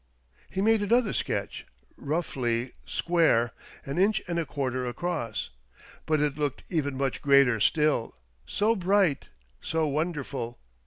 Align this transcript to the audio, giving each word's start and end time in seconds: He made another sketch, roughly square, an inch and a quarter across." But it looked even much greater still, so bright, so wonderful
He 0.49 0.63
made 0.63 0.81
another 0.81 1.13
sketch, 1.13 1.63
roughly 1.95 2.71
square, 2.87 3.51
an 3.85 3.99
inch 3.99 4.19
and 4.27 4.39
a 4.39 4.47
quarter 4.47 4.83
across." 4.87 5.51
But 6.07 6.19
it 6.19 6.39
looked 6.39 6.63
even 6.69 6.97
much 6.97 7.21
greater 7.21 7.59
still, 7.59 8.15
so 8.47 8.75
bright, 8.75 9.29
so 9.61 9.85
wonderful 9.87 10.57